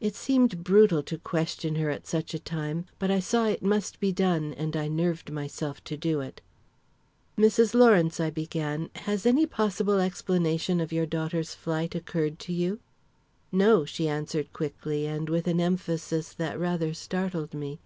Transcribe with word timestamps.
It 0.00 0.16
seemed 0.16 0.64
brutal 0.64 1.00
to 1.04 1.16
question 1.16 1.76
her 1.76 1.90
at 1.90 2.04
such 2.04 2.34
a 2.34 2.40
time, 2.40 2.86
but 2.98 3.08
I 3.08 3.20
saw 3.20 3.46
it 3.46 3.62
must 3.62 4.00
be 4.00 4.10
done 4.10 4.52
and 4.54 4.74
I 4.76 4.88
nerved 4.88 5.30
myself 5.30 5.84
to 5.84 5.96
do 5.96 6.20
it. 6.20 6.40
"Mrs. 7.38 7.72
Lawrence," 7.72 8.18
I 8.18 8.30
began, 8.30 8.90
"has 9.06 9.24
any 9.24 9.46
possible 9.46 10.00
explanation 10.00 10.80
of 10.80 10.92
your 10.92 11.06
daughter's 11.06 11.54
flight 11.54 11.94
occurred 11.94 12.40
to 12.40 12.52
you?" 12.52 12.80
"No," 13.52 13.84
she 13.84 14.08
answered 14.08 14.52
quickly, 14.52 15.06
and 15.06 15.28
with 15.28 15.46
an 15.46 15.60
emphasis 15.60 16.32
that 16.32 16.58
rather 16.58 16.92
startled 16.92 17.54
me. 17.54 17.78